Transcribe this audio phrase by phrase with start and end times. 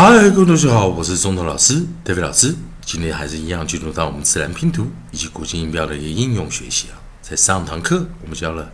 [0.00, 2.54] 嗨，各位同学好，我是中头老师 David 老师。
[2.86, 6.94] 今天还是一样进入到我们自然拼读以及国际音标的一个应用学习啊。
[7.20, 8.70] 在上堂课我们教了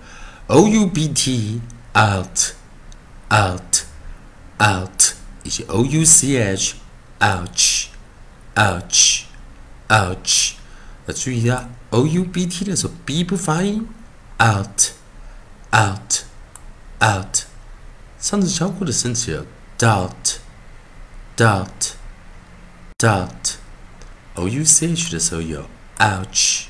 [0.49, 1.63] O U B T
[1.95, 2.53] out
[3.31, 3.85] out
[4.63, 5.03] out
[5.45, 6.75] 以及 O U C H
[7.21, 7.87] ouch
[8.55, 9.23] ouch
[9.89, 10.53] ouch。
[11.07, 13.89] 那注意啊，O U B T 的时候 B 不发音
[14.39, 14.91] ，out
[15.73, 16.19] out
[17.03, 17.39] out。
[18.21, 19.47] 上次教过的生词有
[19.79, 20.34] doubt。
[21.37, 21.95] Dot.
[22.99, 23.57] Dot.
[24.35, 25.69] O u c h 的时候有
[25.99, 26.65] ouch.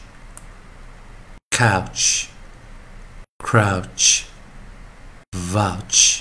[1.50, 2.24] Couch.
[3.38, 4.22] Crouch.
[5.34, 6.20] Vouch，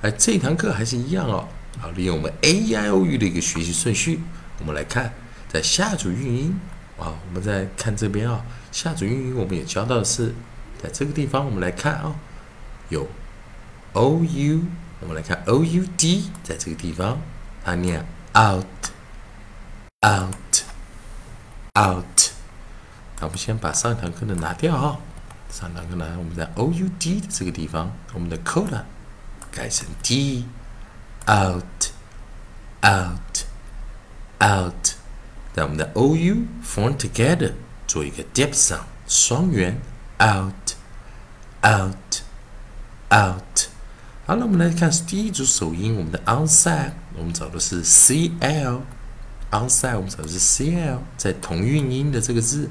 [0.00, 1.46] 哎，这堂课还是一样哦。
[1.78, 4.20] 好，利用我们 a i o u 的一个学习顺序，
[4.58, 5.12] 我们来看
[5.50, 6.60] 在下组韵音
[6.98, 7.12] 啊。
[7.28, 8.42] 我们在看这边啊，
[8.72, 10.34] 下组韵音我们也教到的是
[10.82, 12.14] 在这个地方，我们来看啊，
[12.88, 13.06] 有
[13.92, 14.62] o u，
[15.00, 17.20] 我们来看 o u d，在这个地方。
[17.63, 18.65] 它念 out
[20.01, 20.63] out
[21.77, 22.31] out，
[23.19, 24.97] 那我们先把上一堂课的拿掉啊。
[25.49, 28.81] 上一堂课呢，我们在 o u d 的这个地方，我们的 coda
[29.51, 30.45] 改成 d
[31.25, 31.63] out
[32.81, 33.45] out
[34.39, 34.93] out，
[35.53, 37.53] 在我们的 o u form together
[37.87, 39.79] 做一个 deep sound 双元
[40.19, 40.75] out
[41.63, 42.21] out
[43.09, 43.50] out。
[44.24, 52.70] 好，了我们来看第一组首音，我们的 onside，我们找的是 cl，onside 我们找的是 c l，在同韵音的这个字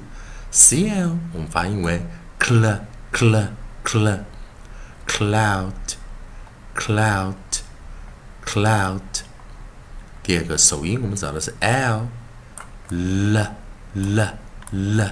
[0.50, 2.06] c l，我们发音为
[2.40, 2.80] cl
[3.12, 3.50] cl
[3.84, 4.20] cl
[5.06, 5.74] cloud
[6.74, 7.36] cloud
[8.46, 9.02] cloud。
[10.24, 12.08] 第二个首音我们找的是 l
[12.88, 13.46] l
[13.94, 14.38] l
[14.72, 15.12] l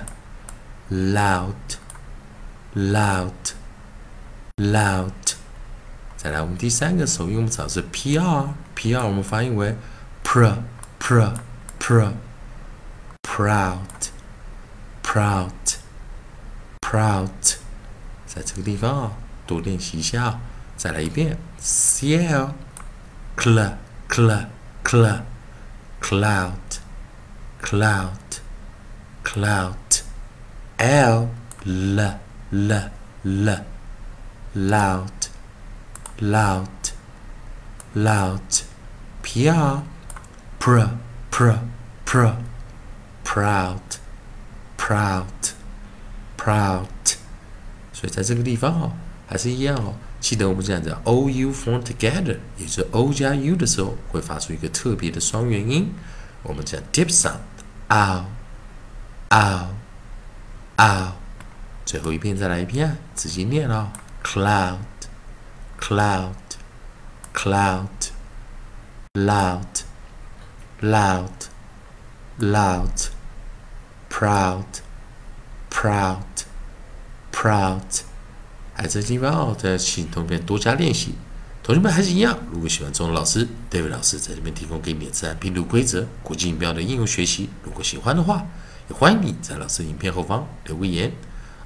[0.90, 1.54] loud
[2.74, 3.34] loud
[4.56, 5.29] loud。
[6.22, 9.74] 再来，我们第三个首音，我们找的是 p r，p r 我们发音为
[10.22, 10.54] pr
[11.00, 11.34] pr
[11.80, 12.12] pr
[13.24, 13.78] proud
[15.02, 15.50] proud
[16.82, 17.56] proud，
[18.28, 19.12] 在这个地方啊，
[19.48, 20.42] 多练习一下。
[20.76, 22.54] 再来一遍，c l
[23.38, 23.78] cl
[24.10, 24.46] cl
[24.84, 25.22] cl
[26.02, 26.52] cloud
[27.64, 28.12] cloud
[29.24, 30.02] cloud
[30.76, 31.30] l
[31.64, 32.20] l
[32.52, 32.92] l
[33.24, 33.64] l
[34.54, 35.29] loud
[36.20, 36.68] loud,
[37.96, 38.64] loud,
[39.24, 39.82] pr,
[40.60, 40.90] pr,
[41.32, 41.60] pr,
[42.06, 42.36] pr,
[43.24, 43.80] proud,
[44.78, 45.26] proud,
[46.38, 46.86] proud。
[47.94, 48.92] 所以在这个地方哦，
[49.28, 49.96] 还是一样哦。
[50.20, 55.94] 记得我们这样子，o u form together，也就是 o 加 u 的时候，会发出一个特别的双元音。
[56.44, 58.24] 我们讲 dip sound，ow,
[59.30, 59.68] ow,
[60.78, 61.12] ow。
[61.86, 63.90] 最后一遍再来一遍，自己念哦
[64.24, 64.78] ，cloud。
[65.80, 66.34] Cloud,
[67.34, 67.88] cloud,
[69.14, 69.84] loud,
[70.82, 71.30] loud,
[72.40, 73.10] loud,
[74.10, 74.66] proud,
[75.70, 76.18] proud,
[77.32, 78.02] proud。
[78.76, 81.16] 哎，这地方哦，在请同学们多加练习。
[81.64, 87.50] 同学们还是一样，如果喜欢中文老师，David 老师在这边提供给你的自然拼读规则、国际音标的应用学习。
[87.64, 88.46] 如果喜欢的话，
[88.90, 91.12] 也欢迎你在老师影片后方留个言，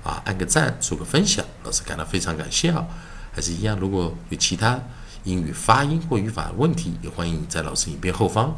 [0.03, 2.85] 啊，按个赞，做个分享，老师感到非常感谢啊。
[3.33, 4.79] 还是一样，如果有其他
[5.23, 8.55] 英语发音或语法问题，也欢迎在老师影片后方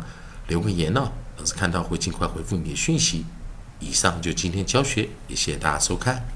[0.49, 3.25] 留个言哦，老师看到会尽快回复你的讯息。
[3.79, 6.34] 以上就今天教学，也谢谢大家收看。